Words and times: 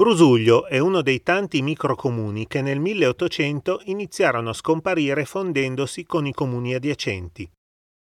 Brusuglio 0.00 0.64
è 0.64 0.78
uno 0.78 1.02
dei 1.02 1.22
tanti 1.22 1.60
microcomuni 1.60 2.46
che 2.46 2.62
nel 2.62 2.80
1800 2.80 3.82
iniziarono 3.84 4.48
a 4.48 4.54
scomparire 4.54 5.26
fondendosi 5.26 6.06
con 6.06 6.24
i 6.24 6.32
comuni 6.32 6.72
adiacenti. 6.72 7.46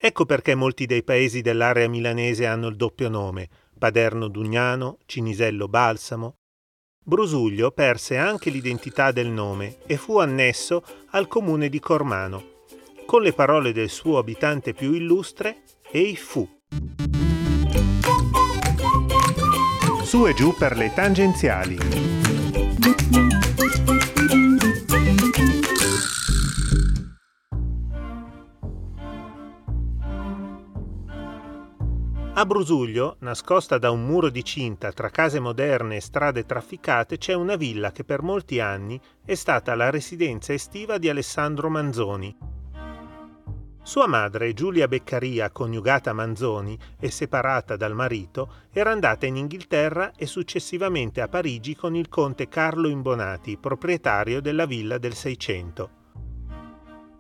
Ecco 0.01 0.25
perché 0.25 0.55
molti 0.55 0.87
dei 0.87 1.03
paesi 1.03 1.41
dell'area 1.41 1.89
milanese 1.89 2.47
hanno 2.47 2.69
il 2.69 2.77
doppio 2.77 3.09
nome, 3.09 3.49
Paderno 3.77 4.29
Dugnano, 4.29 4.99
Cinisello 5.05 5.67
Balsamo. 5.67 6.37
Brusuglio 7.05 7.73
perse 7.73 8.17
anche 8.19 8.51
l'identità 8.51 9.11
del 9.11 9.27
nome 9.27 9.79
e 9.85 9.97
fu 9.97 10.21
annesso 10.21 10.85
al 11.11 11.27
comune 11.27 11.69
di 11.69 11.81
Cormano, 11.81 12.61
con 13.05 13.21
le 13.21 13.33
parole 13.33 13.73
del 13.73 13.89
suo 13.89 14.19
abitante 14.19 14.75
più 14.75 14.93
illustre, 14.93 15.65
Ei 15.91 16.15
fu. 16.15 16.49
Su 20.11 20.27
e 20.27 20.35
giù 20.35 20.53
per 20.57 20.77
le 20.77 20.93
tangenziali. 20.93 21.79
A 32.35 32.45
Brusuglio, 32.45 33.19
nascosta 33.21 33.79
da 33.79 33.93
un 33.93 34.05
muro 34.05 34.31
di 34.31 34.43
cinta 34.43 34.91
tra 34.91 35.11
case 35.11 35.39
moderne 35.39 35.95
e 35.95 36.01
strade 36.01 36.45
trafficate, 36.45 37.17
c'è 37.17 37.35
una 37.35 37.55
villa 37.55 37.93
che 37.93 38.03
per 38.03 38.23
molti 38.23 38.59
anni 38.59 39.01
è 39.25 39.37
stata 39.37 39.77
la 39.77 39.91
residenza 39.91 40.53
estiva 40.53 40.99
di 40.99 41.09
Alessandro 41.09 41.71
Manzoni, 41.71 42.37
sua 43.83 44.07
madre, 44.07 44.53
Giulia 44.53 44.87
Beccaria, 44.87 45.51
coniugata 45.51 46.13
Manzoni 46.13 46.79
e 46.99 47.11
separata 47.11 47.77
dal 47.77 47.95
marito, 47.95 48.53
era 48.73 48.91
andata 48.91 49.27
in 49.27 49.37
Inghilterra 49.37 50.13
e 50.17 50.27
successivamente 50.27 51.21
a 51.21 51.29
Parigi 51.29 51.75
con 51.75 51.97
il 51.97 52.09
conte 52.09 52.49
Carlo 52.49 52.89
Imbonati, 52.89 53.57
proprietario 53.57 54.41
della 54.41 54.67
villa 54.67 54.99
del 54.99 55.15
Seicento. 55.15 55.99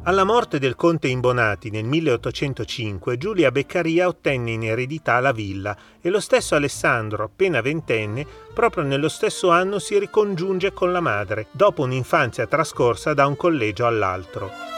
Alla 0.04 0.24
morte 0.24 0.58
del 0.58 0.76
conte 0.76 1.08
Imbonati 1.08 1.68
nel 1.68 1.84
1805, 1.84 3.18
Giulia 3.18 3.50
Beccaria 3.50 4.06
ottenne 4.06 4.52
in 4.52 4.62
eredità 4.62 5.20
la 5.20 5.32
villa 5.32 5.76
e 6.00 6.08
lo 6.08 6.20
stesso 6.20 6.54
Alessandro, 6.54 7.24
appena 7.24 7.60
ventenne, 7.60 8.26
proprio 8.54 8.82
nello 8.84 9.10
stesso 9.10 9.50
anno 9.50 9.78
si 9.78 9.98
ricongiunge 9.98 10.72
con 10.72 10.90
la 10.90 11.00
madre, 11.00 11.48
dopo 11.50 11.82
un'infanzia 11.82 12.46
trascorsa 12.46 13.12
da 13.12 13.26
un 13.26 13.36
collegio 13.36 13.86
all'altro. 13.86 14.69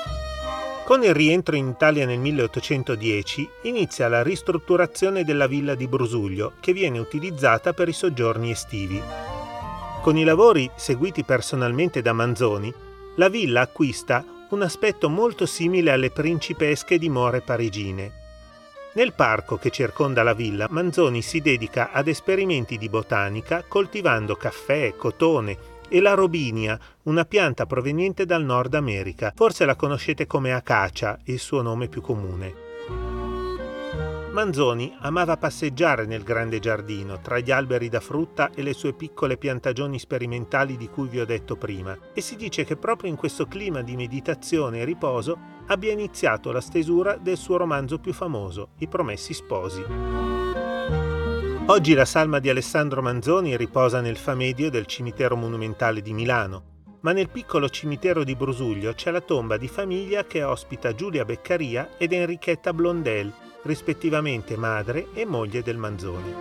Con 0.84 1.04
il 1.04 1.14
rientro 1.14 1.54
in 1.54 1.68
Italia 1.68 2.04
nel 2.04 2.18
1810 2.18 3.48
inizia 3.62 4.08
la 4.08 4.22
ristrutturazione 4.22 5.22
della 5.22 5.46
villa 5.46 5.76
di 5.76 5.86
Brusuglio 5.86 6.54
che 6.58 6.72
viene 6.72 6.98
utilizzata 6.98 7.72
per 7.72 7.88
i 7.88 7.92
soggiorni 7.92 8.50
estivi. 8.50 9.00
Con 10.02 10.16
i 10.16 10.24
lavori 10.24 10.68
seguiti 10.74 11.22
personalmente 11.22 12.02
da 12.02 12.12
Manzoni, 12.12 12.74
la 13.16 13.28
villa 13.28 13.60
acquista 13.60 14.24
un 14.50 14.62
aspetto 14.62 15.08
molto 15.08 15.46
simile 15.46 15.92
alle 15.92 16.10
principesche 16.10 16.98
dimore 16.98 17.42
parigine. 17.42 18.20
Nel 18.94 19.14
parco 19.14 19.56
che 19.56 19.70
circonda 19.70 20.24
la 20.24 20.34
villa, 20.34 20.66
Manzoni 20.68 21.22
si 21.22 21.40
dedica 21.40 21.92
ad 21.92 22.08
esperimenti 22.08 22.76
di 22.76 22.88
botanica 22.88 23.64
coltivando 23.66 24.34
caffè, 24.34 24.94
cotone, 24.96 25.56
e 25.92 26.00
la 26.00 26.14
robinia, 26.14 26.80
una 27.02 27.26
pianta 27.26 27.66
proveniente 27.66 28.24
dal 28.24 28.42
Nord 28.42 28.72
America. 28.72 29.30
Forse 29.36 29.66
la 29.66 29.76
conoscete 29.76 30.26
come 30.26 30.54
acacia, 30.54 31.18
il 31.24 31.38
suo 31.38 31.60
nome 31.60 31.88
più 31.88 32.00
comune. 32.00 32.54
Manzoni 34.32 34.96
amava 35.00 35.36
passeggiare 35.36 36.06
nel 36.06 36.22
grande 36.22 36.60
giardino, 36.60 37.20
tra 37.20 37.38
gli 37.40 37.50
alberi 37.50 37.90
da 37.90 38.00
frutta 38.00 38.50
e 38.54 38.62
le 38.62 38.72
sue 38.72 38.94
piccole 38.94 39.36
piantagioni 39.36 39.98
sperimentali 39.98 40.78
di 40.78 40.88
cui 40.88 41.08
vi 41.08 41.20
ho 41.20 41.26
detto 41.26 41.56
prima, 41.56 41.94
e 42.14 42.22
si 42.22 42.36
dice 42.36 42.64
che 42.64 42.76
proprio 42.76 43.10
in 43.10 43.16
questo 43.16 43.44
clima 43.44 43.82
di 43.82 43.94
meditazione 43.94 44.80
e 44.80 44.84
riposo 44.86 45.38
abbia 45.66 45.92
iniziato 45.92 46.52
la 46.52 46.62
stesura 46.62 47.18
del 47.18 47.36
suo 47.36 47.58
romanzo 47.58 47.98
più 47.98 48.14
famoso, 48.14 48.70
I 48.78 48.88
Promessi 48.88 49.34
Sposi. 49.34 50.51
Oggi 51.66 51.94
la 51.94 52.04
salma 52.04 52.40
di 52.40 52.50
Alessandro 52.50 53.00
Manzoni 53.02 53.56
riposa 53.56 54.00
nel 54.00 54.16
famedio 54.16 54.68
del 54.68 54.84
cimitero 54.84 55.36
monumentale 55.36 56.02
di 56.02 56.12
Milano, 56.12 56.96
ma 57.02 57.12
nel 57.12 57.28
piccolo 57.28 57.68
cimitero 57.68 58.24
di 58.24 58.34
Brusuglio 58.34 58.92
c'è 58.94 59.12
la 59.12 59.20
tomba 59.20 59.56
di 59.56 59.68
famiglia 59.68 60.24
che 60.24 60.42
ospita 60.42 60.92
Giulia 60.92 61.24
Beccaria 61.24 61.90
ed 61.96 62.12
Enrichetta 62.12 62.72
Blondel, 62.72 63.32
rispettivamente 63.62 64.56
madre 64.56 65.08
e 65.14 65.24
moglie 65.24 65.62
del 65.62 65.76
Manzoni. 65.76 66.34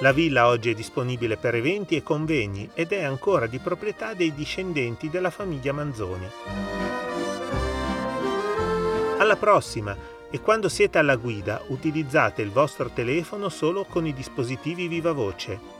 La 0.00 0.12
villa 0.12 0.48
oggi 0.48 0.70
è 0.70 0.74
disponibile 0.74 1.36
per 1.36 1.54
eventi 1.54 1.96
e 1.96 2.02
convegni 2.02 2.70
ed 2.72 2.92
è 2.92 3.04
ancora 3.04 3.46
di 3.46 3.58
proprietà 3.58 4.14
dei 4.14 4.34
discendenti 4.34 5.10
della 5.10 5.30
famiglia 5.30 5.74
Manzoni. 5.74 6.26
Alla 9.18 9.36
prossima! 9.36 10.15
E 10.30 10.40
quando 10.40 10.68
siete 10.68 10.98
alla 10.98 11.16
guida 11.16 11.62
utilizzate 11.68 12.42
il 12.42 12.50
vostro 12.50 12.90
telefono 12.90 13.48
solo 13.48 13.84
con 13.84 14.06
i 14.06 14.12
dispositivi 14.12 14.88
viva 14.88 15.12
voce 15.12 15.75